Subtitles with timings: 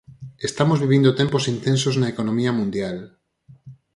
[0.49, 2.97] Estamos vivindo tempos intensos na economía mundial.